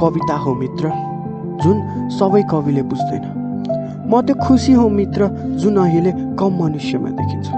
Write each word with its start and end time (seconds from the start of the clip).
कविता 0.00 0.36
हो 0.36 0.54
मित्र 0.54 0.90
जुन 1.62 1.76
सबै 2.08 2.42
कविले 2.50 2.82
बुझ्दैन। 2.82 3.24
म 4.10 4.20
त्यो 4.26 4.34
खुसी 4.34 4.72
हो 4.72 4.88
मित्र 4.88 5.28
जुन 5.58 5.76
अहिले 5.76 6.12
कम 6.38 6.52
मनुष्यमा 6.62 7.10
देखिन्छ। 7.10 7.48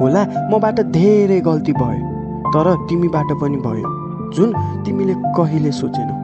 होला 0.00 0.22
मबाट 0.52 0.80
धेरै 0.80 1.40
गल्ती 1.40 1.72
भयो 1.72 2.50
तर 2.52 2.66
तिमीबाट 2.88 3.30
पनि 3.40 3.56
भयो 3.56 3.88
जुन 4.32 4.52
तिमीले 4.84 5.14
कहिले 5.36 5.72
सोचेनौ। 5.72 6.14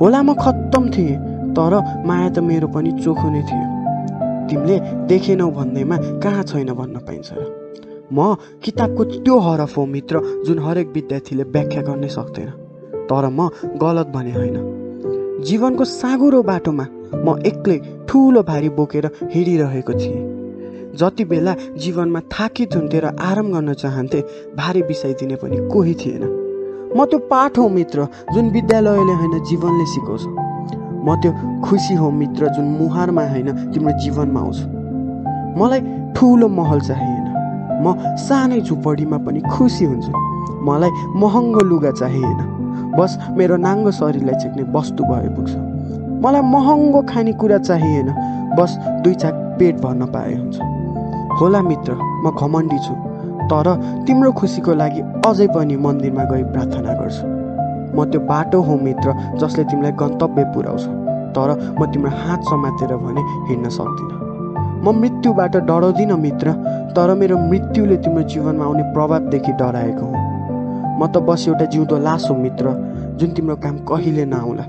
होला 0.00 0.22
म 0.22 0.34
खत्तम 0.34 0.88
थिएँ 0.90 1.16
तर 1.52 1.72
माया 2.06 2.28
त 2.28 2.38
मेरो 2.38 2.68
पनि 2.68 2.90
चोखो 3.04 3.28
नै 3.30 3.42
थियो। 3.42 3.66
तिमीले 4.48 4.76
देखेनौ 5.06 5.50
भन्दैमा 5.50 5.96
कहाँ 6.22 6.42
छैन 6.42 6.72
भन्न 6.72 6.96
पाइन्छ 7.06 7.28
र? 7.32 7.44
म 8.12 8.34
किताबको 8.64 9.04
त्यो 9.04 9.38
हरफ 9.38 9.76
हो 9.78 9.86
मित्र 9.86 10.20
जुन 10.46 10.58
हरेक 10.58 10.88
विद्यार्थीले 10.94 11.42
व्याख्या 11.42 11.82
गर्नै 11.82 12.08
सक्दैन। 12.08 12.69
तर 13.10 13.28
म 13.28 13.48
गलत 13.82 14.06
भने 14.06 14.32
होइन। 14.32 15.42
जीवनको 15.46 15.84
साँगुरो 15.84 16.42
बाटोमा 16.42 16.86
म 17.24 17.38
एक्लै 17.46 17.78
ठुलो 18.08 18.42
भारी 18.42 18.68
बोकेर 18.68 19.06
हिँडिरहेको 19.34 19.92
थिएँ। 19.92 20.20
जति 20.96 21.24
बेला 21.24 21.54
जीवनमा 21.78 22.20
थाकित 22.20 22.76
हुन्थे 22.76 23.00
र 23.00 23.06
आराम 23.20 23.52
गर्न 23.52 23.72
चाहन्थे 23.74 24.20
भारी 24.56 24.82
बिसाइदिने 24.82 25.36
पनि 25.36 25.56
कोही 25.72 25.94
थिएन। 25.94 26.24
म 26.96 27.04
त्यो 27.04 27.18
पाठ 27.30 27.58
हो 27.58 27.68
मित्र 27.68 28.06
जुन 28.34 28.50
विद्यालयले 28.50 29.12
होइन 29.12 29.34
जीवनले 29.44 29.86
सिकाउँछ। 29.86 30.24
म 31.06 31.16
त्यो 31.22 31.32
खुसी 31.64 31.94
हो 31.94 32.10
मित्र 32.10 32.48
जुन 32.48 32.64
मुहारमा 32.64 33.22
होइन 33.22 33.72
तिम्रो 33.72 33.98
जीवनमा 33.98 34.40
आउँछ। 34.40 34.58
मलाई 35.58 35.80
ठुलो 36.16 36.48
महल 36.48 36.80
चाहिएन। 36.80 37.26
म 37.84 37.94
सानै 38.16 38.60
झुपडीमा 38.60 39.18
पनि 39.18 39.40
खुसी 39.40 39.84
हुन्छु। 39.84 40.12
मलाई 40.66 40.90
महँगो 41.16 41.60
लुगा 41.60 41.90
चाहिएन। 41.90 42.49
बस 42.96 43.18
मेरो 43.36 43.56
नाङ्गो 43.56 43.90
शरीरलाई 43.92 44.36
छेक्ने 44.42 44.62
वस्तु 44.72 45.04
भए 45.04 45.28
पुग्छ 45.36 45.52
मलाई 46.24 46.42
महँगो 46.54 47.00
खानेकुरा 47.08 47.58
चाहिएन। 47.58 48.08
बस 48.50 48.76
दुई 49.04 49.14
चाक 49.14 49.34
पेट 49.58 49.80
भर्न 49.80 50.06
पाए 50.12 50.34
हुन्छ। 50.34 50.58
होला 51.40 51.60
मित्र 51.62 51.94
म 52.24 52.30
घमण्डी 52.30 52.78
छु 52.86 52.94
तर 53.50 53.68
तिम्रो 54.06 54.32
खुसीको 54.38 54.74
लागि 54.74 55.00
अझै 55.26 55.46
पनि 55.54 55.76
मन्दिरमा 55.84 56.24
गई 56.30 56.42
प्रार्थना 56.52 56.92
गर्छु। 57.00 57.26
म 57.96 58.04
त्यो 58.10 58.20
बाटो 58.30 58.60
हो 58.62 58.76
मित्र 58.86 59.14
जसले 59.40 59.64
तिमीलाई 59.70 59.92
गन्तव्य 60.02 60.44
पुर्याउँछ 60.54 60.84
तर 61.36 61.48
म 61.78 61.86
तिम्रो 61.92 62.10
हात 62.20 62.40
समातेर 62.50 62.96
भने 63.04 63.22
हिँड्न 63.48 63.68
सक्दिनँ। 63.78 64.18
म 64.84 64.86
मृत्युबाट 65.00 65.56
डराउँदिनँ 65.70 66.18
मित्र 66.18 66.52
तर 66.96 67.14
मेरो 67.14 67.38
मृत्युले 67.50 67.96
तिम्रो 68.04 68.22
जीवनमा 68.32 68.64
आउने 68.64 68.82
प्रभावदेखि 68.92 69.52
डराएको 69.62 70.06
हुँ। 70.06 70.29
म 71.00 71.06
त 71.06 71.16
बस 71.24 71.48
एउटा 71.48 71.64
जिउँदो 71.64 71.96
लास 71.98 72.26
हो 72.30 72.34
मित्र 72.36 72.66
जुन 73.18 73.30
तिम्रो 73.32 73.56
काम 73.56 73.76
कहिले 73.88 74.24
नआउला। 74.24 74.64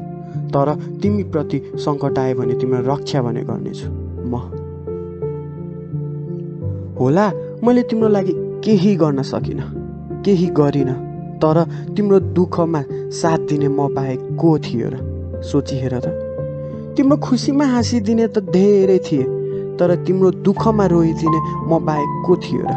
तर 0.54 0.68
तिमीप्रति 1.02 1.60
सङ्कट 1.76 2.18
आयो 2.20 2.36
भने 2.36 2.54
तिम्रो 2.54 2.80
रक्षा 2.88 3.22
भने 3.22 3.42
गर्नेछु 3.44 3.88
म। 4.32 4.34
होला 7.00 7.26
मैले 7.64 7.84
तिम्रो 7.84 8.08
लागि 8.08 8.34
केही 8.64 8.96
गर्न 8.96 9.22
सकिनँ 9.22 9.68
केही 10.26 10.48
गरिनँ 10.60 10.96
तर 11.40 11.58
तिम्रो 11.96 12.20
दुःखमा 12.38 12.82
साथ 13.12 13.40
दिने 13.50 13.68
म 13.68 13.88
बाहेक 13.96 14.20
को 14.40 14.58
थियो 14.60 14.90
र? 14.94 14.96
सोची 15.44 15.76
हेर 15.76 15.96
त। 16.00 16.08
तिम्रो 16.98 17.18
खुसीमा 17.18 17.66
हाँसिदिने 17.66 18.28
त 18.28 18.40
धेरै 18.52 19.00
थिए 19.00 19.24
तर 19.80 19.96
तिम्रो 20.06 20.32
दुःखमा 20.46 20.86
रोइदिने 20.86 21.40
म 21.68 21.80
बाहेक 21.86 22.12
को 22.28 22.36
थियो 22.36 22.64
र? 22.64 22.72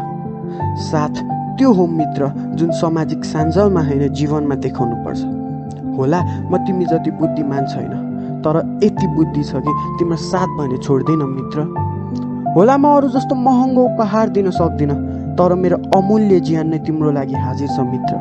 साथ 0.89 1.34
त्यो 1.57 1.71
हो 1.73 1.85
मित्र 1.87 2.27
जुन 2.59 2.71
सामाजिक 2.81 3.25
सान्जलमा 3.25 3.81
होइन 3.87 4.13
जीवनमा 4.13 4.55
देखाउनु 4.65 4.95
पर्छ 5.05 5.21
होला 5.97 6.19
म 6.51 6.57
तिमी 6.67 6.85
जति 6.85 7.11
बुद्धिमान 7.19 7.65
छैन 7.73 7.93
तर 8.45 8.57
यति 8.83 9.07
बुद्धि 9.15 9.43
छ 9.43 9.63
कि 9.65 9.71
तिम्रो 9.99 10.17
साथ 10.23 10.49
भने 10.57 10.77
छोड्दैन 10.77 11.23
मित्र। 11.29 11.63
होला 12.55 12.77
म 12.77 12.85
अरू 12.97 13.07
जस्तो 13.15 13.35
महँगो 13.35 13.83
उपहार 13.83 14.29
दिन 14.35 14.51
सक्दिनँ 14.51 14.97
तर 15.37 15.55
मेरो 15.55 15.77
अमूल्य 15.95 16.39
ज्यान 16.47 16.67
नै 16.69 16.79
तिम्रो 16.85 17.11
लागि 17.11 17.35
हाजिर 17.45 17.67
छ 17.67 17.87
मित्र। 17.91 18.13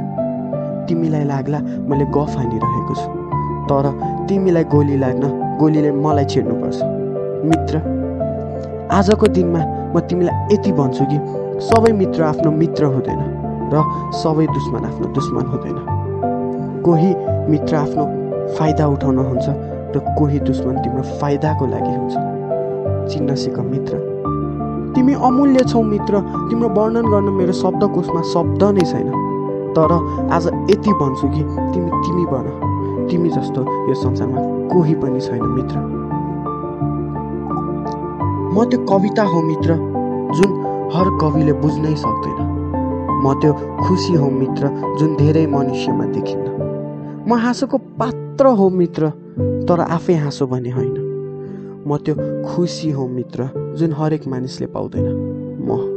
तिमीलाई 0.89 1.25
लाग्ला 1.25 1.59
मैले 1.91 2.05
गफ 2.17 2.37
हानिरहेको 2.39 2.95
छु 2.95 3.09
तर 3.69 3.85
तिमीलाई 4.29 4.65
गोली 4.73 4.97
लाग्न 5.05 5.25
गोलीले 5.61 5.91
मलाई 6.05 6.25
छिर्नुपर्छ 6.33 6.79
मित्र 7.51 7.75
आजको 8.93 9.27
दिनमा 9.37 9.61
म 9.95 10.01
तिमीलाई 10.11 10.55
यति 10.55 10.73
भन्छु 10.79 11.05
कि 11.11 11.19
सबै 11.61 11.93
मित्र 11.93 12.23
आफ्नो 12.23 12.51
मित्र 12.51 12.85
हुँदैन 12.85 13.21
र 13.73 13.83
सबै 14.23 14.47
दुश्मन 14.47 14.85
आफ्नो 14.85 15.07
दुश्मन 15.15 15.47
हुँदैन। 15.47 15.77
कोही 16.85 17.15
मित्र 17.51 17.77
आफ्नो 17.77 18.05
फाइदा 18.59 18.87
उठाउन 18.87 19.19
हुन्छ 19.19 19.47
र 19.97 20.01
कोही 20.19 20.39
दुश्मन 20.41 20.83
तिम्रो 20.83 21.03
फाइदाको 21.21 21.67
लागि 21.67 21.93
हुन्छ। 21.95 22.15
चिन्न 23.13 23.35
सिक 23.35 23.59
मित्र। 23.59 23.99
तिमी 24.95 25.15
अमूल्य 25.15 25.65
छौ 25.65 25.83
मित्र। 25.83 26.21
तिम्रो 26.51 26.69
वर्णन 26.69 27.07
गर्न 27.13 27.29
मेरो 27.39 27.53
शब्दकोशमा 27.53 28.23
शब्द 28.33 28.63
नै 28.65 28.85
छैन। 28.85 29.11
तर 29.75 29.93
आज 30.33 30.47
यति 30.71 30.93
भन्छु 31.01 31.29
कि 31.29 31.43
तिमी 31.73 31.91
तिमी 31.91 32.27
बन। 32.33 32.47
तिमी 33.11 33.31
जस्तो 33.31 33.61
यो 33.89 33.95
संसारमा 33.95 34.41
कोही 34.75 34.95
पनि 34.95 35.21
छैन 35.21 35.43
मित्र। 35.43 35.77
म 38.55 38.65
त्यो 38.71 38.79
कविता 38.87 39.23
हो 39.23 39.43
मित्र 39.43 39.77
जुन 40.37 40.64
हर 40.93 41.19
कविले 41.21 41.53
बुझ्नै 41.53 41.95
सक्दैन। 41.95 42.55
म 43.25 43.35
त्यो 43.41 43.53
खुसी 43.53 44.15
हो 44.15 44.31
मित्र 44.31 44.69
जुन 44.99 45.17
धेरै 45.17 45.47
मनुष्यमा 45.47 46.05
देखिन्न। 46.05 46.47
म 47.29 47.35
हाँसोको 47.35 47.79
पात्र 47.79 48.47
हो 48.47 48.69
मित्र 48.71 49.09
तर 49.69 49.81
आफै 49.81 50.15
हाँसो 50.15 50.47
भने 50.47 50.71
होइन। 50.71 50.95
म 51.87 51.97
त्यो 51.97 52.15
खुसी 52.49 52.91
हो 52.91 53.09
मित्र 53.09 53.49
जुन 53.77 53.93
हरेक 53.93 54.27
मानिसले 54.29 54.67
पाउँदैन। 54.67 55.09
म 55.61 55.94